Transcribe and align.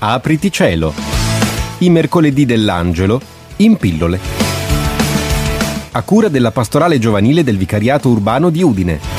Apriti 0.00 0.52
cielo. 0.52 0.94
I 1.78 1.90
mercoledì 1.90 2.46
dell'angelo 2.46 3.20
in 3.56 3.76
pillole. 3.76 4.20
A 5.90 6.02
cura 6.02 6.28
della 6.28 6.52
pastorale 6.52 7.00
giovanile 7.00 7.42
del 7.42 7.56
Vicariato 7.56 8.08
Urbano 8.08 8.50
di 8.50 8.62
Udine. 8.62 9.17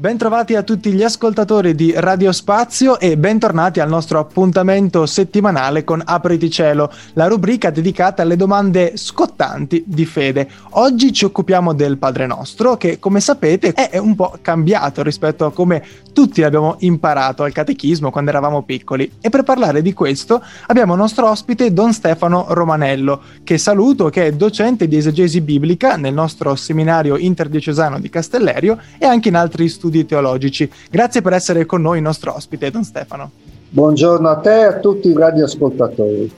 Bentrovati 0.00 0.54
a 0.54 0.62
tutti 0.62 0.92
gli 0.92 1.02
ascoltatori 1.02 1.74
di 1.74 1.92
Radio 1.94 2.32
Spazio 2.32 2.98
e 2.98 3.18
bentornati 3.18 3.80
al 3.80 3.90
nostro 3.90 4.18
appuntamento 4.18 5.04
settimanale 5.04 5.84
con 5.84 6.00
Apriti 6.02 6.50
Cielo, 6.50 6.90
la 7.12 7.26
rubrica 7.26 7.68
dedicata 7.68 8.22
alle 8.22 8.36
domande 8.36 8.96
scottanti 8.96 9.84
di 9.86 10.06
fede. 10.06 10.48
Oggi 10.70 11.12
ci 11.12 11.26
occupiamo 11.26 11.74
del 11.74 11.98
Padre 11.98 12.26
Nostro 12.26 12.78
che, 12.78 12.98
come 12.98 13.20
sapete, 13.20 13.74
è 13.74 13.98
un 13.98 14.14
po' 14.14 14.38
cambiato 14.40 15.02
rispetto 15.02 15.44
a 15.44 15.52
come 15.52 15.84
tutti 16.14 16.42
abbiamo 16.42 16.76
imparato 16.78 17.42
al 17.42 17.52
catechismo 17.52 18.10
quando 18.10 18.30
eravamo 18.30 18.62
piccoli. 18.62 19.18
E 19.20 19.28
per 19.28 19.42
parlare 19.42 19.82
di 19.82 19.92
questo 19.92 20.42
abbiamo 20.68 20.94
il 20.94 20.98
nostro 20.98 21.28
ospite 21.28 21.74
Don 21.74 21.92
Stefano 21.92 22.46
Romanello, 22.48 23.20
che 23.44 23.58
saluto, 23.58 24.08
che 24.08 24.28
è 24.28 24.32
docente 24.32 24.88
di 24.88 24.96
esegesi 24.96 25.42
biblica 25.42 25.96
nel 25.96 26.14
nostro 26.14 26.54
seminario 26.54 27.18
interdiocesano 27.18 28.00
di 28.00 28.08
Castellerio 28.08 28.78
e 28.96 29.04
anche 29.04 29.28
in 29.28 29.36
altri 29.36 29.68
studi 29.68 29.88
studi 29.90 30.06
teologici. 30.06 30.70
Grazie 30.88 31.20
per 31.20 31.32
essere 31.32 31.66
con 31.66 31.82
noi, 31.82 31.98
il 31.98 32.04
nostro 32.04 32.34
ospite, 32.34 32.70
Don 32.70 32.84
Stefano. 32.84 33.30
Buongiorno 33.68 34.28
a 34.28 34.36
te 34.36 34.60
e 34.60 34.64
a 34.64 34.78
tutti 34.78 35.08
i 35.08 35.12
radioascoltatori. 35.12 36.32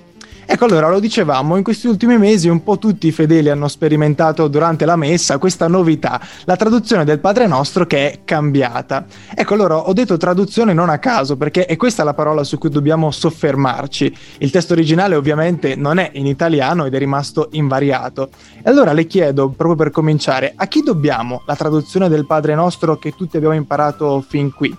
Ecco 0.44 0.64
allora, 0.64 0.88
lo 0.88 0.98
dicevamo, 0.98 1.56
in 1.56 1.62
questi 1.62 1.86
ultimi 1.86 2.18
mesi 2.18 2.48
un 2.48 2.62
po' 2.62 2.76
tutti 2.76 3.06
i 3.06 3.12
fedeli 3.12 3.48
hanno 3.48 3.68
sperimentato 3.68 4.48
durante 4.48 4.84
la 4.84 4.96
messa 4.96 5.38
questa 5.38 5.68
novità, 5.68 6.20
la 6.44 6.56
traduzione 6.56 7.04
del 7.04 7.20
Padre 7.20 7.46
Nostro 7.46 7.86
che 7.86 8.10
è 8.10 8.18
cambiata. 8.24 9.04
Ecco 9.34 9.54
allora, 9.54 9.76
ho 9.76 9.92
detto 9.92 10.16
traduzione 10.16 10.72
non 10.72 10.88
a 10.88 10.98
caso, 10.98 11.36
perché 11.36 11.64
è 11.64 11.76
questa 11.76 12.04
la 12.04 12.12
parola 12.12 12.44
su 12.44 12.58
cui 12.58 12.70
dobbiamo 12.70 13.10
soffermarci. 13.10 14.16
Il 14.38 14.50
testo 14.50 14.72
originale 14.72 15.14
ovviamente 15.14 15.76
non 15.76 15.98
è 15.98 16.10
in 16.14 16.26
italiano 16.26 16.84
ed 16.84 16.94
è 16.94 16.98
rimasto 16.98 17.48
invariato. 17.52 18.30
E 18.62 18.68
allora 18.68 18.92
le 18.92 19.06
chiedo, 19.06 19.48
proprio 19.48 19.76
per 19.76 19.90
cominciare, 19.90 20.52
a 20.54 20.66
chi 20.66 20.82
dobbiamo 20.82 21.42
la 21.46 21.56
traduzione 21.56 22.08
del 22.08 22.26
Padre 22.26 22.54
Nostro 22.54 22.98
che 22.98 23.14
tutti 23.16 23.36
abbiamo 23.36 23.54
imparato 23.54 24.22
fin 24.26 24.52
qui? 24.52 24.76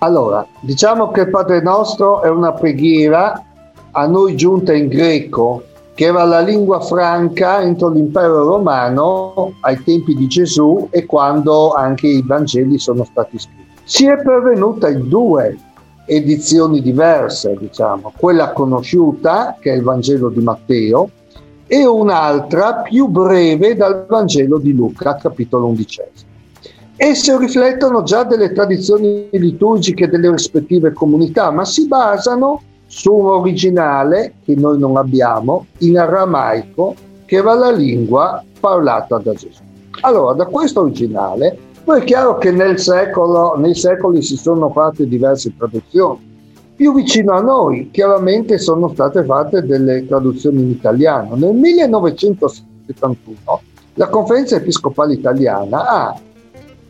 Allora, 0.00 0.46
diciamo 0.60 1.10
che 1.10 1.22
il 1.22 1.30
Padre 1.30 1.62
Nostro 1.62 2.20
è 2.20 2.28
una 2.28 2.52
preghiera 2.52 3.45
a 3.98 4.06
noi 4.06 4.36
giunta 4.36 4.74
in 4.74 4.88
greco, 4.88 5.62
che 5.94 6.04
era 6.04 6.24
la 6.24 6.40
lingua 6.40 6.80
franca 6.80 7.62
entro 7.62 7.88
l'impero 7.88 8.44
romano 8.44 9.54
ai 9.62 9.82
tempi 9.82 10.14
di 10.14 10.26
Gesù 10.26 10.88
e 10.90 11.06
quando 11.06 11.72
anche 11.72 12.06
i 12.06 12.22
Vangeli 12.22 12.78
sono 12.78 13.04
stati 13.04 13.38
scritti. 13.38 13.64
Si 13.84 14.06
è 14.06 14.22
pervenuta 14.22 14.90
in 14.90 15.08
due 15.08 15.56
edizioni 16.04 16.82
diverse, 16.82 17.56
diciamo, 17.58 18.12
quella 18.18 18.52
conosciuta, 18.52 19.56
che 19.58 19.72
è 19.72 19.76
il 19.76 19.82
Vangelo 19.82 20.28
di 20.28 20.42
Matteo, 20.42 21.08
e 21.66 21.86
un'altra 21.86 22.82
più 22.82 23.06
breve 23.06 23.76
dal 23.76 24.04
Vangelo 24.06 24.58
di 24.58 24.74
Luca, 24.74 25.16
capitolo 25.16 25.68
undicesimo. 25.68 26.34
Esse 26.96 27.38
riflettono 27.38 28.02
già 28.02 28.24
delle 28.24 28.52
tradizioni 28.52 29.28
liturgiche 29.32 30.06
delle 30.06 30.30
rispettive 30.30 30.92
comunità, 30.92 31.50
ma 31.50 31.64
si 31.64 31.86
basano 31.86 32.60
su 32.86 33.12
un 33.12 33.26
originale 33.26 34.34
che 34.44 34.54
noi 34.54 34.78
non 34.78 34.96
abbiamo 34.96 35.66
in 35.78 35.98
aramaico 35.98 36.94
che 37.24 37.36
era 37.36 37.54
la 37.54 37.70
lingua 37.70 38.42
parlata 38.58 39.18
da 39.18 39.34
Gesù. 39.34 39.62
Allora, 40.00 40.34
da 40.34 40.46
questo 40.46 40.80
originale, 40.80 41.56
poi 41.84 42.00
è 42.00 42.04
chiaro 42.04 42.38
che 42.38 42.50
nel 42.50 42.78
secolo, 42.78 43.56
nei 43.56 43.74
secoli 43.74 44.22
si 44.22 44.36
sono 44.36 44.70
fatte 44.70 45.06
diverse 45.06 45.52
traduzioni. 45.56 46.34
Più 46.76 46.94
vicino 46.94 47.32
a 47.32 47.40
noi, 47.40 47.90
chiaramente, 47.90 48.58
sono 48.58 48.88
state 48.92 49.24
fatte 49.24 49.62
delle 49.62 50.06
traduzioni 50.06 50.62
in 50.62 50.70
italiano. 50.70 51.34
Nel 51.34 51.54
1971 51.54 53.60
la 53.94 54.08
Conferenza 54.08 54.56
Episcopale 54.56 55.14
Italiana 55.14 55.88
ha 55.88 56.20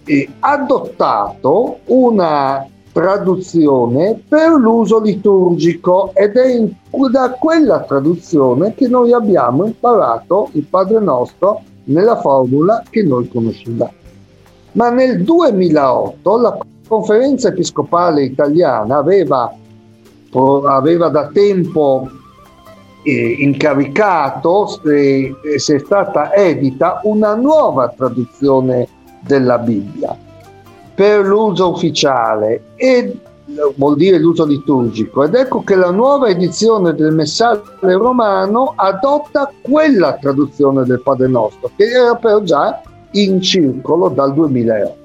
eh, 0.04 0.28
adottato 0.40 1.78
una 1.86 2.66
traduzione 2.96 4.22
per 4.26 4.52
l'uso 4.52 5.00
liturgico 5.00 6.12
ed 6.14 6.34
è 6.34 6.48
in, 6.48 6.72
da 7.10 7.32
quella 7.38 7.80
traduzione 7.82 8.74
che 8.74 8.88
noi 8.88 9.12
abbiamo 9.12 9.66
imparato 9.66 10.48
il 10.52 10.64
Padre 10.64 11.00
Nostro 11.00 11.60
nella 11.84 12.18
formula 12.18 12.82
che 12.88 13.02
noi 13.02 13.28
conosciamo. 13.28 13.92
Ma 14.72 14.88
nel 14.88 15.22
2008 15.24 16.40
la 16.40 16.58
conferenza 16.88 17.48
episcopale 17.48 18.24
italiana 18.24 18.96
aveva, 18.96 19.54
aveva 20.66 21.08
da 21.10 21.26
tempo 21.26 22.08
eh, 23.02 23.36
incaricato 23.40 24.80
e 24.86 25.34
eh, 25.44 25.58
si 25.58 25.74
è 25.74 25.78
stata 25.80 26.32
edita 26.32 27.00
una 27.02 27.34
nuova 27.34 27.92
traduzione 27.94 28.88
della 29.20 29.58
Bibbia 29.58 30.24
per 30.96 31.26
l'uso 31.26 31.70
ufficiale 31.72 32.62
e 32.74 33.16
vuol 33.76 33.96
dire 33.96 34.18
l'uso 34.18 34.44
liturgico 34.44 35.22
ed 35.22 35.34
ecco 35.34 35.62
che 35.62 35.76
la 35.76 35.90
nuova 35.90 36.28
edizione 36.28 36.94
del 36.94 37.12
Messaggio 37.12 37.74
romano 37.80 38.72
adotta 38.74 39.52
quella 39.60 40.14
traduzione 40.14 40.84
del 40.84 41.00
Padre 41.00 41.28
Nostro 41.28 41.70
che 41.76 41.84
era 41.84 42.14
però 42.16 42.42
già 42.42 42.80
in 43.12 43.40
circolo 43.40 44.08
dal 44.08 44.34
2008. 44.34 45.04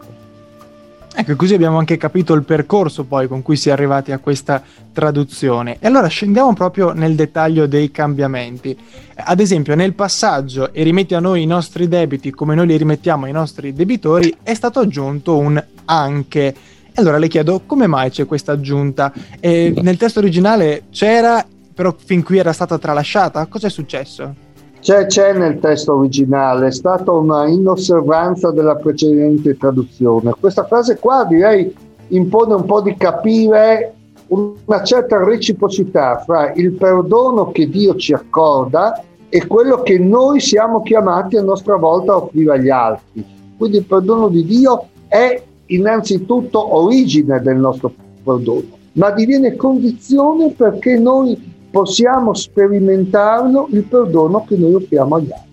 Ecco, 1.13 1.35
così 1.35 1.53
abbiamo 1.53 1.77
anche 1.77 1.97
capito 1.97 2.33
il 2.33 2.43
percorso 2.43 3.03
poi 3.03 3.27
con 3.27 3.41
cui 3.41 3.57
si 3.57 3.67
è 3.67 3.73
arrivati 3.73 4.13
a 4.13 4.17
questa 4.19 4.63
traduzione. 4.93 5.77
E 5.79 5.87
allora 5.87 6.07
scendiamo 6.07 6.53
proprio 6.53 6.93
nel 6.93 7.15
dettaglio 7.15 7.67
dei 7.67 7.91
cambiamenti. 7.91 8.77
Ad 9.15 9.41
esempio, 9.41 9.75
nel 9.75 9.93
passaggio 9.93 10.71
e 10.71 10.83
rimetti 10.83 11.13
a 11.13 11.19
noi 11.19 11.43
i 11.43 11.45
nostri 11.45 11.89
debiti 11.89 12.31
come 12.31 12.55
noi 12.55 12.67
li 12.67 12.77
rimettiamo 12.77 13.25
ai 13.25 13.33
nostri 13.33 13.73
debitori, 13.73 14.35
è 14.41 14.53
stato 14.53 14.79
aggiunto 14.79 15.37
un 15.37 15.61
anche. 15.85 16.55
E 16.93 16.93
allora 16.95 17.17
le 17.17 17.27
chiedo 17.27 17.61
come 17.65 17.87
mai 17.87 18.09
c'è 18.09 18.25
questa 18.25 18.53
aggiunta? 18.53 19.11
E 19.39 19.73
nel 19.81 19.97
testo 19.97 20.19
originale 20.19 20.83
c'era, 20.91 21.45
però 21.73 21.93
fin 21.97 22.23
qui 22.23 22.37
era 22.37 22.53
stata 22.53 22.77
tralasciata? 22.77 23.45
Cosa 23.47 23.67
è 23.67 23.69
successo? 23.69 24.49
C'è, 24.81 25.05
c'è, 25.05 25.33
nel 25.33 25.59
testo 25.59 25.95
originale, 25.95 26.67
è 26.67 26.71
stata 26.71 27.11
una 27.11 27.47
inosservanza 27.47 28.49
della 28.49 28.75
precedente 28.75 29.55
traduzione. 29.55 30.33
Questa 30.39 30.65
frase 30.65 30.97
qua 30.97 31.23
direi 31.23 31.71
impone 32.07 32.55
un 32.55 32.65
po' 32.65 32.81
di 32.81 32.95
capire 32.97 33.93
una 34.29 34.83
certa 34.83 35.23
reciprocità 35.23 36.23
fra 36.25 36.51
il 36.53 36.71
perdono 36.71 37.51
che 37.51 37.69
Dio 37.69 37.95
ci 37.95 38.13
accorda 38.13 39.03
e 39.29 39.45
quello 39.45 39.83
che 39.83 39.99
noi 39.99 40.39
siamo 40.39 40.81
chiamati 40.81 41.37
a 41.37 41.43
nostra 41.43 41.75
volta 41.75 42.13
a 42.13 42.17
offrire 42.17 42.53
agli 42.53 42.69
altri. 42.69 43.23
Quindi 43.55 43.77
il 43.77 43.85
perdono 43.85 44.29
di 44.29 44.43
Dio 44.43 44.87
è 45.07 45.39
innanzitutto 45.67 46.75
origine 46.75 47.39
del 47.39 47.57
nostro 47.57 47.93
perdono, 48.23 48.63
ma 48.93 49.11
diviene 49.11 49.55
condizione 49.55 50.53
perché 50.57 50.97
noi 50.97 51.50
possiamo 51.71 52.33
sperimentarlo 52.33 53.69
il 53.71 53.83
perdono 53.83 54.43
che 54.45 54.57
noi 54.57 54.75
offriamo 54.75 55.15
agli 55.15 55.31
altri. 55.31 55.49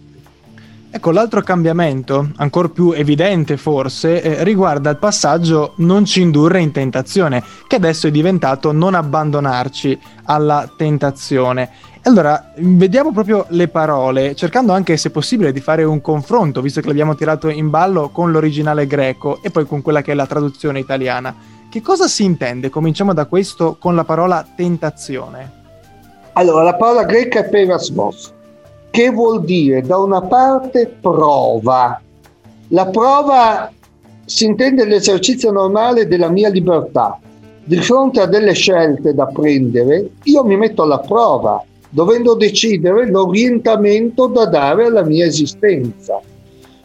Ecco, 0.90 1.10
l'altro 1.10 1.42
cambiamento, 1.42 2.30
ancora 2.36 2.70
più 2.70 2.92
evidente 2.92 3.58
forse, 3.58 4.22
eh, 4.22 4.42
riguarda 4.42 4.88
il 4.88 4.96
passaggio 4.96 5.74
non 5.76 6.06
ci 6.06 6.22
indurre 6.22 6.60
in 6.60 6.72
tentazione, 6.72 7.44
che 7.66 7.76
adesso 7.76 8.06
è 8.06 8.10
diventato 8.10 8.72
non 8.72 8.94
abbandonarci 8.94 9.98
alla 10.24 10.68
tentazione. 10.74 11.68
Allora, 12.04 12.52
vediamo 12.56 13.12
proprio 13.12 13.44
le 13.50 13.68
parole, 13.68 14.34
cercando 14.34 14.72
anche, 14.72 14.96
se 14.96 15.10
possibile, 15.10 15.52
di 15.52 15.60
fare 15.60 15.84
un 15.84 16.00
confronto, 16.00 16.62
visto 16.62 16.80
che 16.80 16.86
l'abbiamo 16.86 17.14
tirato 17.14 17.50
in 17.50 17.68
ballo 17.68 18.08
con 18.08 18.32
l'originale 18.32 18.86
greco 18.86 19.40
e 19.42 19.50
poi 19.50 19.66
con 19.66 19.82
quella 19.82 20.00
che 20.00 20.12
è 20.12 20.14
la 20.14 20.26
traduzione 20.26 20.78
italiana. 20.78 21.34
Che 21.68 21.82
cosa 21.82 22.08
si 22.08 22.24
intende? 22.24 22.70
Cominciamo 22.70 23.12
da 23.12 23.26
questo 23.26 23.76
con 23.78 23.94
la 23.94 24.04
parola 24.04 24.42
tentazione. 24.56 25.57
Allora, 26.38 26.62
la 26.62 26.76
parola 26.76 27.02
greca 27.02 27.40
è 27.40 27.48
perasmos, 27.48 28.32
che 28.90 29.10
vuol 29.10 29.42
dire 29.42 29.82
da 29.82 29.98
una 29.98 30.22
parte 30.22 30.86
prova. 31.00 32.00
La 32.68 32.86
prova 32.86 33.72
si 34.24 34.44
intende 34.44 34.84
l'esercizio 34.84 35.50
normale 35.50 36.06
della 36.06 36.28
mia 36.28 36.48
libertà. 36.48 37.18
Di 37.64 37.76
fronte 37.78 38.20
a 38.20 38.26
delle 38.26 38.52
scelte 38.52 39.14
da 39.14 39.26
prendere, 39.26 40.10
io 40.22 40.44
mi 40.44 40.56
metto 40.56 40.82
alla 40.84 41.00
prova, 41.00 41.60
dovendo 41.88 42.34
decidere 42.34 43.10
l'orientamento 43.10 44.28
da 44.28 44.46
dare 44.46 44.86
alla 44.86 45.02
mia 45.02 45.26
esistenza. 45.26 46.20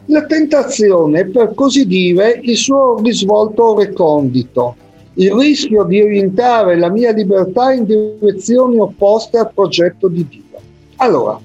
La 0.06 0.26
tentazione 0.26 1.26
per 1.26 1.54
così 1.54 1.86
dire 1.86 2.40
il 2.42 2.58
suo 2.58 3.00
risvolto 3.04 3.78
recondito, 3.78 4.78
il 5.16 5.32
rischio 5.32 5.84
di 5.84 6.02
orientare 6.02 6.78
la 6.78 6.90
mia 6.90 7.12
libertà 7.12 7.72
in 7.72 7.86
direzioni 7.86 8.80
opposte 8.80 9.38
al 9.38 9.52
progetto 9.54 10.08
di 10.08 10.28
Dio. 10.28 10.60
Allora, 10.98 11.40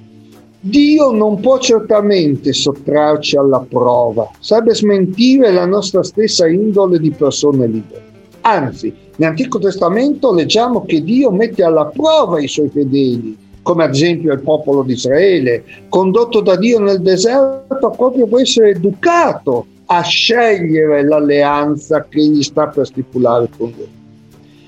Dio 0.61 1.11
non 1.12 1.41
può 1.41 1.59
certamente 1.59 2.53
sottrarci 2.53 3.37
alla 3.37 3.65
prova, 3.69 4.31
sarebbe 4.41 4.75
smentire 4.75 5.53
la 5.53 5.67
nostra 5.67 6.03
stessa 6.03 6.49
indole 6.49 6.99
di 6.99 7.11
persone 7.11 7.67
libere. 7.67 8.06
Anzi, 8.41 8.93
Nell'Antico 9.19 9.59
Testamento 9.59 10.32
leggiamo 10.32 10.85
che 10.85 11.03
Dio 11.03 11.32
mette 11.32 11.65
alla 11.65 11.87
prova 11.87 12.41
i 12.41 12.47
suoi 12.47 12.69
fedeli, 12.69 13.37
come 13.62 13.82
ad 13.82 13.93
esempio 13.93 14.32
il 14.32 14.41
popolo 14.41 14.85
di 14.85 14.93
Israele, 14.93 15.65
condotto 15.88 16.41
da 16.41 16.55
Dio 16.55 16.79
nel 16.79 17.03
deserto 17.03 17.91
proprio 17.97 18.29
per 18.29 18.43
essere 18.43 18.70
educato 18.70 19.67
a 19.90 20.02
scegliere 20.02 21.02
l'alleanza 21.02 22.06
che 22.08 22.20
gli 22.20 22.43
sta 22.43 22.67
per 22.67 22.87
stipulare 22.87 23.49
con 23.56 23.73
lui. 23.75 23.96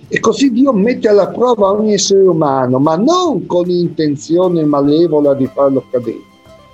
E 0.08 0.18
così 0.18 0.50
Dio 0.50 0.72
mette 0.72 1.08
alla 1.08 1.28
prova 1.28 1.70
ogni 1.70 1.92
essere 1.92 2.22
umano, 2.22 2.78
ma 2.78 2.96
non 2.96 3.46
con 3.46 3.66
l'intenzione 3.66 4.64
malevola 4.64 5.34
di 5.34 5.48
farlo 5.52 5.84
cadere, 5.90 6.22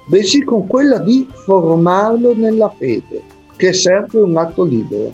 bensì 0.07 0.43
con 0.45 0.67
quella 0.67 0.99
di 0.99 1.29
formarlo 1.31 2.35
nella 2.35 2.73
fede, 2.79 3.23
che 3.57 3.71
è 3.71 3.73
sempre 3.73 4.21
un 4.21 4.37
atto 4.37 4.63
libero. 4.63 5.13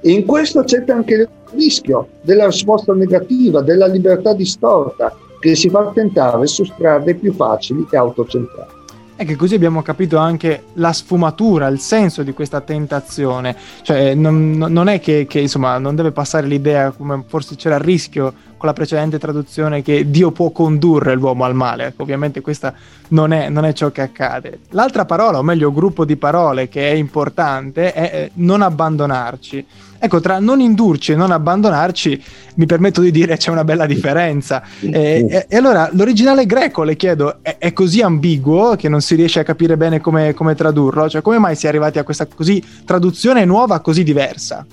E 0.00 0.10
in 0.10 0.24
questo 0.24 0.64
c'è 0.64 0.82
anche 0.88 1.14
il 1.14 1.28
rischio 1.52 2.08
della 2.22 2.46
risposta 2.46 2.92
negativa, 2.94 3.60
della 3.60 3.86
libertà 3.86 4.32
distorta, 4.32 5.14
che 5.38 5.54
si 5.54 5.68
fa 5.68 5.90
tentare 5.94 6.46
su 6.46 6.64
strade 6.64 7.14
più 7.14 7.32
facili 7.34 7.86
e 7.90 7.96
autocentrate. 7.96 8.83
E 9.16 9.24
che 9.24 9.36
così 9.36 9.54
abbiamo 9.54 9.80
capito 9.82 10.16
anche 10.18 10.64
la 10.74 10.92
sfumatura, 10.92 11.68
il 11.68 11.78
senso 11.78 12.24
di 12.24 12.32
questa 12.32 12.60
tentazione. 12.60 13.56
Cioè, 13.82 14.14
non, 14.14 14.50
non 14.50 14.88
è 14.88 14.98
che, 14.98 15.26
che, 15.28 15.38
insomma, 15.38 15.78
non 15.78 15.94
deve 15.94 16.10
passare 16.10 16.48
l'idea, 16.48 16.90
come 16.90 17.22
forse 17.26 17.54
c'era 17.54 17.76
il 17.76 17.82
rischio 17.82 18.34
con 18.64 18.72
la 18.72 18.72
precedente 18.72 19.18
traduzione, 19.18 19.82
che 19.82 20.10
Dio 20.10 20.30
può 20.30 20.50
condurre 20.50 21.14
l'uomo 21.14 21.44
al 21.44 21.54
male. 21.54 21.88
Ecco, 21.88 22.02
ovviamente 22.02 22.40
questa 22.40 22.72
non 23.08 23.34
è, 23.34 23.50
non 23.50 23.66
è 23.66 23.74
ciò 23.74 23.90
che 23.90 24.00
accade. 24.00 24.60
L'altra 24.70 25.04
parola, 25.04 25.38
o 25.38 25.42
meglio, 25.42 25.70
gruppo 25.70 26.06
di 26.06 26.16
parole 26.16 26.68
che 26.68 26.90
è 26.90 26.94
importante, 26.94 27.92
è 27.92 28.30
non 28.34 28.62
abbandonarci. 28.62 29.66
Ecco, 29.98 30.20
tra 30.20 30.38
non 30.38 30.60
indurci 30.60 31.12
e 31.12 31.14
non 31.14 31.30
abbandonarci, 31.30 32.22
mi 32.54 32.64
permetto 32.64 33.02
di 33.02 33.10
dire 33.10 33.36
c'è 33.36 33.50
una 33.50 33.64
bella 33.64 33.84
differenza. 33.84 34.62
E, 34.80 35.26
e, 35.28 35.46
e 35.46 35.56
allora, 35.56 35.90
l'originale 35.92 36.46
greco, 36.46 36.84
le 36.84 36.96
chiedo, 36.96 37.40
è, 37.42 37.56
è, 37.58 37.72
così 37.74 38.00
ambiguo 38.00 38.76
che 38.76 38.88
non 38.88 39.02
si 39.02 39.14
riesce 39.14 39.40
a 39.40 39.44
capire 39.44 39.76
bene 39.76 40.00
come, 40.00 40.32
come 40.32 40.54
tradurlo? 40.54 41.08
Cioè, 41.08 41.20
come 41.20 41.38
mai 41.38 41.54
si 41.54 41.66
è 41.66 41.68
arrivati 41.68 41.98
a 41.98 42.02
questa 42.02 42.26
così 42.26 42.64
traduzione 42.86 43.44
nuova, 43.44 43.80
così 43.80 44.02
diversa? 44.02 44.64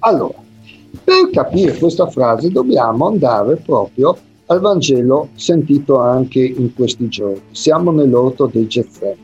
Allora, 0.00 0.48
per 1.04 1.30
capire 1.32 1.76
questa 1.76 2.08
frase 2.08 2.50
dobbiamo 2.50 3.06
andare 3.06 3.56
proprio 3.56 4.16
al 4.46 4.60
Vangelo 4.60 5.28
sentito 5.34 5.98
anche 5.98 6.40
in 6.40 6.74
questi 6.74 7.08
giorni. 7.08 7.40
Siamo 7.52 7.90
nell'orto 7.92 8.50
dei 8.52 8.66
Gezzè. 8.66 9.14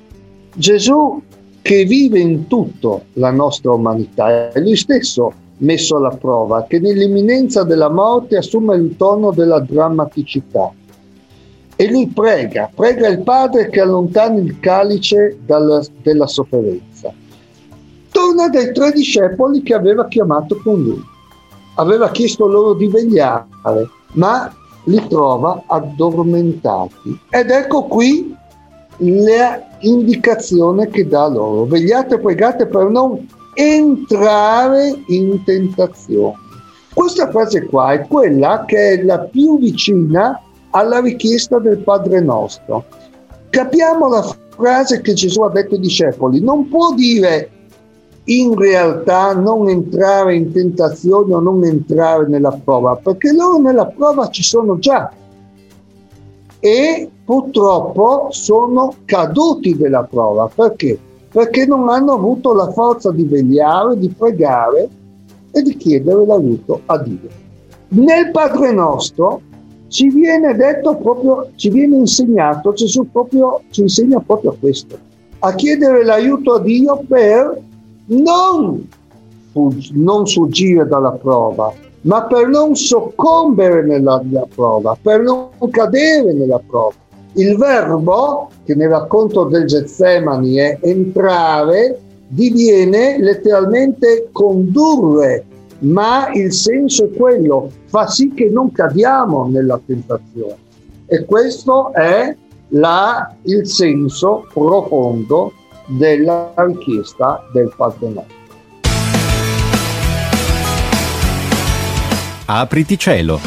Gesù 0.54 1.20
che 1.66 1.84
vive 1.84 2.20
in 2.20 2.46
tutto 2.46 3.06
la 3.14 3.32
nostra 3.32 3.72
umanità. 3.72 4.52
È 4.52 4.60
lui 4.60 4.76
stesso 4.76 5.32
messo 5.58 5.96
alla 5.96 6.10
prova, 6.10 6.64
che 6.68 6.78
nell'imminenza 6.78 7.64
della 7.64 7.90
morte 7.90 8.36
assume 8.36 8.76
il 8.76 8.94
tono 8.96 9.32
della 9.32 9.58
drammaticità. 9.58 10.72
E 11.74 11.90
lui 11.90 12.06
prega, 12.06 12.70
prega 12.72 13.08
il 13.08 13.20
Padre 13.22 13.68
che 13.68 13.80
allontani 13.80 14.44
il 14.44 14.60
calice 14.60 15.38
dalla, 15.44 15.82
della 16.02 16.26
sofferenza. 16.28 17.12
Torna 18.10 18.48
dai 18.48 18.72
tre 18.72 18.92
discepoli 18.92 19.62
che 19.62 19.74
aveva 19.74 20.06
chiamato 20.06 20.58
con 20.62 20.82
lui. 20.82 21.02
Aveva 21.76 22.10
chiesto 22.10 22.46
loro 22.46 22.74
di 22.74 22.88
vegliare, 22.88 23.46
ma 24.12 24.52
li 24.84 25.06
trova 25.08 25.62
addormentati. 25.66 27.18
Ed 27.30 27.50
ecco 27.50 27.84
qui 27.84 28.34
l'indicazione 28.98 30.88
che 30.88 31.06
dà 31.06 31.28
loro. 31.28 31.64
Vegliate 31.64 32.14
e 32.14 32.18
pregate 32.18 32.66
per 32.66 32.88
non 32.88 33.26
entrare 33.54 35.02
in 35.08 35.42
tentazione. 35.44 36.34
Questa 36.94 37.28
frase 37.30 37.66
qua 37.66 37.92
è 37.92 38.06
quella 38.06 38.64
che 38.66 38.92
è 38.92 39.02
la 39.02 39.18
più 39.18 39.58
vicina 39.58 40.40
alla 40.70 41.00
richiesta 41.00 41.58
del 41.58 41.78
Padre 41.78 42.20
nostro. 42.20 42.84
Capiamo 43.50 44.08
la 44.08 44.34
frase 44.56 45.02
che 45.02 45.12
Gesù 45.12 45.42
ha 45.42 45.50
detto 45.50 45.74
ai 45.74 45.80
discepoli, 45.80 46.40
non 46.40 46.68
può 46.68 46.94
dire 46.94 47.50
in 48.28 48.56
realtà 48.56 49.34
non 49.34 49.68
entrare 49.68 50.34
in 50.34 50.52
tentazione 50.52 51.34
o 51.34 51.40
non 51.40 51.64
entrare 51.64 52.26
nella 52.26 52.58
prova, 52.62 52.96
perché 52.96 53.32
loro 53.32 53.58
nella 53.58 53.86
prova 53.86 54.28
ci 54.28 54.42
sono 54.42 54.78
già. 54.78 55.12
E 56.58 57.10
purtroppo 57.24 58.28
sono 58.30 58.94
caduti 59.04 59.76
della 59.76 60.02
prova. 60.02 60.50
Perché? 60.52 60.98
Perché 61.30 61.66
non 61.66 61.88
hanno 61.88 62.12
avuto 62.14 62.52
la 62.54 62.70
forza 62.72 63.12
di 63.12 63.24
vegliare, 63.24 63.98
di 63.98 64.08
pregare 64.08 64.88
e 65.52 65.62
di 65.62 65.76
chiedere 65.76 66.26
l'aiuto 66.26 66.80
a 66.86 66.98
Dio. 66.98 67.28
Nel 67.88 68.30
Padre 68.32 68.72
nostro 68.72 69.40
ci 69.88 70.08
viene 70.08 70.54
detto 70.56 70.96
proprio, 70.96 71.50
ci 71.54 71.68
viene 71.68 71.96
insegnato, 71.96 72.72
Gesù 72.72 73.08
proprio, 73.10 73.60
ci 73.70 73.82
insegna 73.82 74.18
proprio 74.18 74.56
questo, 74.58 74.98
a 75.38 75.54
chiedere 75.54 76.04
l'aiuto 76.04 76.54
a 76.54 76.60
Dio 76.60 77.04
per 77.06 77.62
non, 78.06 78.88
non 79.92 80.26
fuggire 80.26 80.86
dalla 80.86 81.12
prova, 81.12 81.72
ma 82.02 82.24
per 82.24 82.48
non 82.48 82.76
soccombere 82.76 83.82
nella, 83.84 84.20
nella 84.24 84.46
prova, 84.52 84.96
per 85.00 85.22
non 85.22 85.48
cadere 85.70 86.32
nella 86.32 86.60
prova. 86.64 86.94
Il 87.32 87.56
verbo, 87.56 88.48
che 88.64 88.74
nel 88.74 88.88
racconto 88.88 89.44
del 89.44 89.66
Getsemani 89.66 90.56
è 90.56 90.78
entrare, 90.80 92.00
diviene 92.28 93.18
letteralmente 93.18 94.28
condurre, 94.32 95.44
ma 95.80 96.30
il 96.32 96.52
senso 96.52 97.04
è 97.04 97.10
quello, 97.10 97.70
fa 97.86 98.06
sì 98.06 98.32
che 98.32 98.48
non 98.48 98.72
cadiamo 98.72 99.46
nella 99.48 99.80
tentazione. 99.84 100.56
E 101.06 101.24
questo 101.24 101.92
è 101.92 102.34
la, 102.68 103.34
il 103.42 103.66
senso 103.66 104.46
profondo 104.52 105.52
della 105.86 106.52
richiesta 106.56 107.46
del 107.52 107.72
Padre 107.74 108.08
nostro. 108.08 108.34
Apriti 112.46 112.98
cielo. 112.98 113.40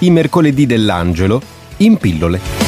I 0.00 0.10
mercoledì 0.10 0.66
dell'angelo 0.66 1.40
in 1.78 1.96
pillole. 1.96 2.59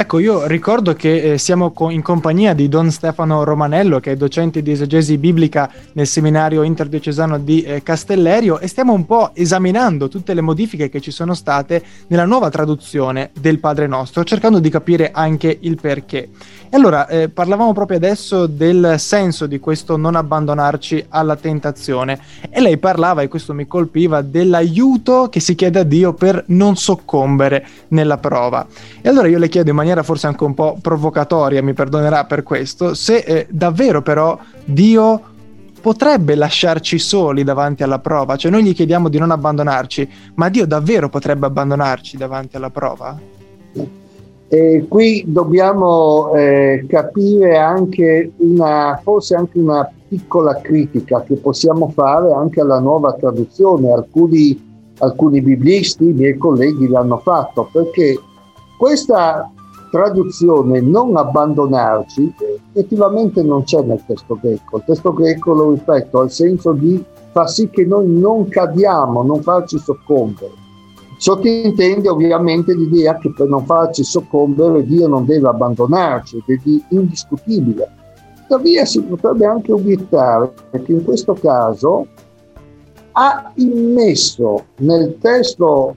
Ecco, 0.00 0.18
io 0.18 0.46
ricordo 0.46 0.94
che 0.94 1.32
eh, 1.32 1.36
siamo 1.36 1.72
co- 1.72 1.90
in 1.90 2.00
compagnia 2.00 2.54
di 2.54 2.70
Don 2.70 2.90
Stefano 2.90 3.44
Romanello, 3.44 4.00
che 4.00 4.12
è 4.12 4.16
docente 4.16 4.62
di 4.62 4.70
esegesi 4.70 5.18
biblica 5.18 5.70
nel 5.92 6.06
seminario 6.06 6.62
interdiocesano 6.62 7.36
di 7.36 7.60
eh, 7.60 7.82
Castellerio, 7.82 8.60
e 8.60 8.66
stiamo 8.66 8.94
un 8.94 9.04
po' 9.04 9.32
esaminando 9.34 10.08
tutte 10.08 10.32
le 10.32 10.40
modifiche 10.40 10.88
che 10.88 11.02
ci 11.02 11.10
sono 11.10 11.34
state 11.34 11.84
nella 12.06 12.24
nuova 12.24 12.48
traduzione 12.48 13.28
del 13.38 13.58
Padre 13.58 13.86
Nostro, 13.88 14.24
cercando 14.24 14.58
di 14.58 14.70
capire 14.70 15.10
anche 15.12 15.58
il 15.60 15.78
perché. 15.78 16.30
E 16.72 16.76
allora, 16.76 17.06
eh, 17.08 17.28
parlavamo 17.28 17.74
proprio 17.74 17.98
adesso 17.98 18.46
del 18.46 18.94
senso 18.96 19.46
di 19.46 19.58
questo 19.58 19.98
non 19.98 20.14
abbandonarci 20.14 21.06
alla 21.10 21.36
tentazione, 21.36 22.18
e 22.48 22.60
lei 22.62 22.78
parlava, 22.78 23.20
e 23.20 23.28
questo 23.28 23.52
mi 23.52 23.66
colpiva, 23.66 24.22
dell'aiuto 24.22 25.28
che 25.28 25.40
si 25.40 25.54
chiede 25.54 25.80
a 25.80 25.82
Dio 25.82 26.14
per 26.14 26.44
non 26.46 26.76
soccombere 26.76 27.66
nella 27.88 28.16
prova. 28.16 28.66
E 29.02 29.08
allora 29.08 29.28
io 29.28 29.38
le 29.38 29.48
chiedo 29.48 29.68
in 29.68 29.76
maniera 29.76 29.88
maniera 29.90 30.02
forse 30.02 30.26
anche 30.26 30.44
un 30.44 30.54
po' 30.54 30.78
provocatoria, 30.80 31.62
mi 31.62 31.72
perdonerà 31.72 32.24
per 32.24 32.42
questo, 32.42 32.94
se 32.94 33.16
eh, 33.16 33.46
davvero 33.50 34.02
però 34.02 34.38
Dio 34.64 35.20
potrebbe 35.80 36.34
lasciarci 36.34 36.98
soli 36.98 37.42
davanti 37.42 37.82
alla 37.82 37.98
prova, 37.98 38.36
cioè 38.36 38.50
noi 38.50 38.64
gli 38.64 38.74
chiediamo 38.74 39.08
di 39.08 39.18
non 39.18 39.30
abbandonarci, 39.30 40.08
ma 40.34 40.48
Dio 40.48 40.66
davvero 40.66 41.08
potrebbe 41.08 41.46
abbandonarci 41.46 42.16
davanti 42.16 42.56
alla 42.56 42.70
prova? 42.70 43.18
E 44.52 44.86
qui 44.88 45.24
dobbiamo 45.26 46.34
eh, 46.34 46.84
capire 46.88 47.56
anche 47.56 48.32
una, 48.38 48.98
forse 49.02 49.36
anche 49.36 49.58
una 49.58 49.88
piccola 50.08 50.60
critica 50.60 51.22
che 51.22 51.36
possiamo 51.36 51.92
fare 51.94 52.32
anche 52.32 52.60
alla 52.60 52.80
nuova 52.80 53.12
traduzione. 53.14 53.92
Alcuni, 53.92 54.92
alcuni 54.98 55.40
biblisti, 55.40 56.04
miei 56.06 56.36
colleghi 56.36 56.88
l'hanno 56.88 57.18
fatto, 57.18 57.68
perché 57.72 58.18
questa 58.76 59.48
traduzione 59.90 60.80
non 60.80 61.16
abbandonarci 61.16 62.34
effettivamente 62.72 63.42
non 63.42 63.64
c'è 63.64 63.82
nel 63.82 64.02
testo 64.06 64.38
greco. 64.40 64.78
Il 64.78 64.84
testo 64.86 65.12
greco, 65.12 65.52
lo 65.52 65.72
ripeto, 65.72 66.20
ha 66.20 66.24
il 66.24 66.30
senso 66.30 66.72
di 66.72 67.04
far 67.32 67.48
sì 67.50 67.68
che 67.68 67.84
noi 67.84 68.08
non 68.08 68.48
cadiamo, 68.48 69.22
non 69.22 69.42
farci 69.42 69.78
soccombere. 69.78 70.52
Sottintende 71.18 72.08
ovviamente 72.08 72.74
l'idea 72.74 73.18
che 73.18 73.30
per 73.32 73.46
non 73.48 73.64
farci 73.66 74.02
soccombere 74.04 74.86
Dio 74.86 75.06
non 75.06 75.26
deve 75.26 75.48
abbandonarci, 75.48 76.42
ed 76.46 76.60
è 76.64 76.94
indiscutibile. 76.94 77.98
Tuttavia 78.36 78.84
si 78.84 79.02
potrebbe 79.02 79.44
anche 79.44 79.72
obiettare 79.72 80.52
che 80.70 80.92
in 80.92 81.04
questo 81.04 81.34
caso 81.34 82.06
ha 83.12 83.52
immesso 83.56 84.64
nel 84.78 85.18
testo 85.18 85.96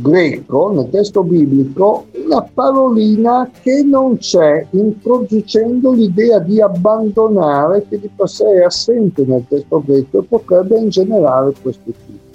greco, 0.00 0.72
nel 0.72 0.88
testo 0.90 1.22
biblico, 1.22 2.06
una 2.24 2.42
parolina 2.42 3.50
che 3.62 3.82
non 3.82 4.18
c'è, 4.18 4.66
introducendo 4.70 5.92
l'idea 5.92 6.38
di 6.38 6.60
abbandonare 6.60 7.84
che 7.88 7.98
di 7.98 8.08
per 8.14 8.28
sé 8.28 8.44
è 8.44 8.62
assente 8.62 9.24
nel 9.24 9.44
testo 9.48 9.82
greco 9.84 10.20
e 10.20 10.22
potrebbe 10.22 10.78
ingenerare 10.78 11.52
questo 11.60 11.90
tipo. 12.06 12.26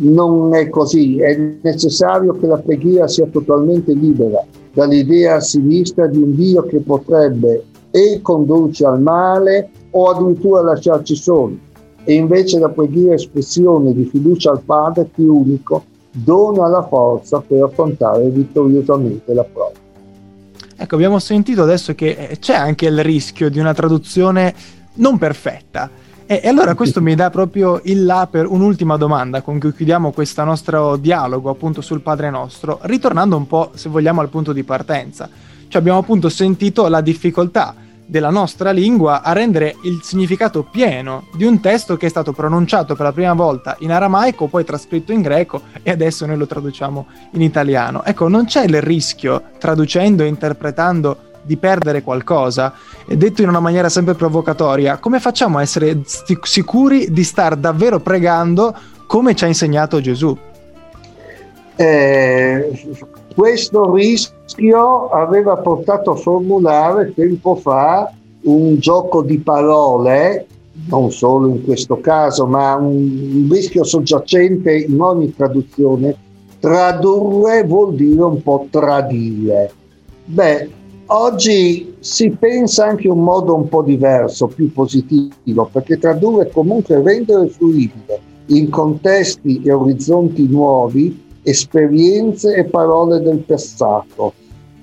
Non 0.00 0.54
è 0.54 0.68
così, 0.68 1.18
è 1.20 1.36
necessario 1.60 2.32
che 2.34 2.46
la 2.46 2.58
preghiera 2.58 3.08
sia 3.08 3.26
totalmente 3.26 3.92
libera 3.92 4.44
dall'idea 4.72 5.40
sinistra 5.40 6.06
di 6.06 6.18
un 6.18 6.34
Dio 6.36 6.62
che 6.62 6.78
potrebbe 6.78 7.64
e 7.90 8.20
condurci 8.22 8.84
al 8.84 9.00
male 9.00 9.70
o 9.90 10.10
addirittura 10.10 10.62
lasciarci 10.62 11.16
soli. 11.16 11.60
E 12.04 12.14
invece 12.14 12.58
la 12.58 12.68
preghiera 12.68 13.12
è 13.12 13.14
espressione 13.14 13.92
di 13.92 14.04
fiducia 14.04 14.50
al 14.50 14.60
Padre 14.64 15.08
più 15.12 15.34
unico 15.34 15.82
dona 16.10 16.68
la 16.68 16.86
forza 16.86 17.40
per 17.40 17.62
affrontare 17.62 18.28
vittoriosamente 18.28 19.32
la 19.34 19.44
prova. 19.44 19.72
Ecco, 20.76 20.94
abbiamo 20.94 21.18
sentito 21.18 21.62
adesso 21.62 21.94
che 21.94 22.10
eh, 22.10 22.38
c'è 22.38 22.54
anche 22.54 22.86
il 22.86 23.02
rischio 23.02 23.50
di 23.50 23.58
una 23.58 23.74
traduzione 23.74 24.54
non 24.94 25.18
perfetta. 25.18 25.90
E, 26.24 26.40
e 26.42 26.48
allora 26.48 26.74
questo 26.74 27.00
mi 27.00 27.14
dà 27.14 27.30
proprio 27.30 27.80
il 27.84 28.04
là 28.04 28.28
per 28.30 28.46
un'ultima 28.46 28.96
domanda 28.96 29.42
con 29.42 29.58
cui 29.58 29.72
chiudiamo 29.72 30.12
questo 30.12 30.44
nostro 30.44 30.96
dialogo 30.96 31.50
appunto 31.50 31.80
sul 31.80 32.00
Padre 32.00 32.30
nostro, 32.30 32.78
ritornando 32.82 33.36
un 33.36 33.46
po', 33.46 33.70
se 33.74 33.88
vogliamo, 33.88 34.20
al 34.20 34.28
punto 34.28 34.52
di 34.52 34.62
partenza. 34.62 35.28
Cioè 35.66 35.80
abbiamo 35.80 35.98
appunto 35.98 36.28
sentito 36.28 36.86
la 36.88 37.00
difficoltà 37.00 37.74
della 38.08 38.30
nostra 38.30 38.70
lingua 38.70 39.20
a 39.22 39.32
rendere 39.32 39.76
il 39.82 40.00
significato 40.02 40.62
pieno 40.62 41.26
di 41.34 41.44
un 41.44 41.60
testo 41.60 41.98
che 41.98 42.06
è 42.06 42.08
stato 42.08 42.32
pronunciato 42.32 42.94
per 42.94 43.04
la 43.04 43.12
prima 43.12 43.34
volta 43.34 43.76
in 43.80 43.92
aramaico, 43.92 44.46
poi 44.46 44.64
trascritto 44.64 45.12
in 45.12 45.20
greco 45.20 45.60
e 45.82 45.90
adesso 45.90 46.24
noi 46.24 46.38
lo 46.38 46.46
traduciamo 46.46 47.06
in 47.32 47.42
italiano. 47.42 48.02
Ecco, 48.04 48.28
non 48.28 48.46
c'è 48.46 48.64
il 48.64 48.80
rischio, 48.80 49.42
traducendo 49.58 50.22
e 50.22 50.26
interpretando, 50.26 51.26
di 51.42 51.56
perdere 51.56 52.02
qualcosa. 52.02 52.74
E 53.06 53.16
detto 53.16 53.42
in 53.42 53.48
una 53.48 53.60
maniera 53.60 53.88
sempre 53.88 54.14
provocatoria, 54.14 54.98
come 54.98 55.20
facciamo 55.20 55.58
a 55.58 55.62
essere 55.62 56.00
st- 56.04 56.44
sicuri 56.44 57.10
di 57.10 57.24
star 57.24 57.56
davvero 57.56 58.00
pregando 58.00 58.76
come 59.06 59.34
ci 59.34 59.44
ha 59.44 59.46
insegnato 59.46 60.00
Gesù? 60.00 60.36
Eh, 61.76 62.80
questo 63.38 63.94
rischio 63.94 65.10
aveva 65.10 65.58
portato 65.58 66.10
a 66.10 66.16
formulare 66.16 67.14
tempo 67.14 67.54
fa 67.54 68.12
un 68.42 68.80
gioco 68.80 69.22
di 69.22 69.38
parole, 69.38 70.44
non 70.88 71.12
solo 71.12 71.46
in 71.46 71.62
questo 71.62 72.00
caso, 72.00 72.48
ma 72.48 72.74
un 72.74 73.46
rischio 73.48 73.84
soggiacente 73.84 74.78
in 74.78 75.00
ogni 75.00 75.32
traduzione. 75.36 76.16
Tradurre 76.58 77.62
vuol 77.62 77.94
dire 77.94 78.22
un 78.22 78.42
po' 78.42 78.66
tradire. 78.70 79.70
Beh, 80.24 80.68
oggi 81.06 81.94
si 82.00 82.30
pensa 82.30 82.86
anche 82.86 83.08
un 83.08 83.22
modo 83.22 83.54
un 83.54 83.68
po' 83.68 83.82
diverso, 83.82 84.48
più 84.48 84.72
positivo, 84.72 85.68
perché 85.70 85.96
tradurre 85.96 86.50
comunque 86.50 87.00
rendere 87.00 87.46
fruibile 87.50 88.20
in 88.46 88.68
contesti 88.68 89.62
e 89.62 89.70
orizzonti 89.70 90.48
nuovi 90.48 91.26
esperienze 91.48 92.54
e 92.54 92.64
parole 92.64 93.20
del 93.20 93.38
passato. 93.38 94.32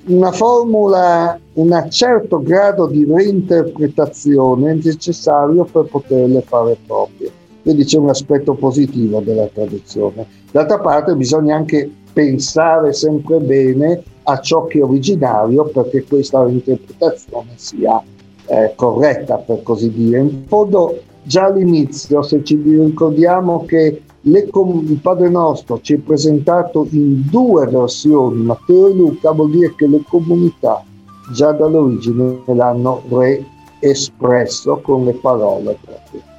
Una 0.07 0.31
formula, 0.31 1.39
un 1.53 1.87
certo 1.89 2.41
grado 2.41 2.85
di 2.87 3.05
reinterpretazione 3.05 4.75
necessario 4.75 5.63
per 5.65 5.85
poterle 5.85 6.41
fare 6.41 6.77
proprie. 6.85 7.31
Quindi 7.63 7.85
c'è 7.85 7.97
un 7.97 8.09
aspetto 8.09 8.53
positivo 8.53 9.21
della 9.21 9.47
traduzione. 9.51 10.27
D'altra 10.51 10.79
parte 10.79 11.15
bisogna 11.15 11.55
anche 11.55 11.89
pensare 12.13 12.93
sempre 12.93 13.39
bene 13.39 14.03
a 14.23 14.39
ciò 14.39 14.65
che 14.65 14.79
è 14.79 14.83
originario 14.83 15.65
perché 15.65 16.03
questa 16.03 16.43
reinterpretazione 16.43 17.49
sia 17.55 18.01
eh, 18.47 18.73
corretta, 18.75 19.37
per 19.37 19.63
così 19.63 19.91
dire. 19.91 20.19
In 20.19 20.43
fondo, 20.47 21.01
già 21.23 21.45
all'inizio, 21.45 22.21
se 22.21 22.43
ci 22.43 22.55
ricordiamo 22.55 23.65
che 23.65 24.01
com- 24.49 24.85
il 24.87 24.99
Padre 24.99 25.29
Nostro 25.29 25.79
ci 25.81 25.93
è 25.93 25.97
presentato 25.97 26.87
in 26.91 27.21
due 27.29 27.67
versioni, 27.67 28.41
Matteo 28.41 28.87
e 28.87 28.93
Luca, 28.93 29.31
vuol 29.31 29.51
dire 29.51 29.73
che 29.75 29.87
le 29.87 30.01
comunità 30.07 30.83
già 31.31 31.51
dall'origine 31.51 32.41
l'hanno 32.45 33.03
reespresso 33.79 34.79
con 34.81 35.05
le 35.05 35.13
parole 35.13 35.77
proprie. 35.83 36.33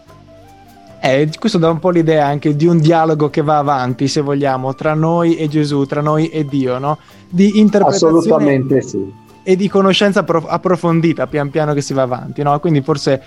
Eh, 1.00 1.28
questo 1.38 1.58
dà 1.58 1.70
un 1.70 1.78
po' 1.78 1.90
l'idea 1.90 2.26
anche 2.26 2.56
di 2.56 2.66
un 2.66 2.80
dialogo 2.80 3.30
che 3.30 3.42
va 3.42 3.58
avanti, 3.58 4.08
se 4.08 4.20
vogliamo, 4.20 4.74
tra 4.74 4.94
noi 4.94 5.36
e 5.36 5.46
Gesù, 5.46 5.84
tra 5.84 6.00
noi 6.00 6.28
e 6.28 6.44
Dio, 6.44 6.78
no? 6.78 6.98
Di 7.28 7.60
interpretazione 7.60 8.18
Assolutamente 8.18 8.82
sì. 8.82 9.12
e 9.44 9.54
di 9.54 9.68
conoscenza 9.68 10.24
approfondita 10.26 11.28
pian 11.28 11.50
piano 11.50 11.74
che 11.74 11.80
si 11.80 11.92
va 11.94 12.02
avanti, 12.02 12.42
no? 12.42 12.58
Quindi 12.58 12.80
forse 12.80 13.22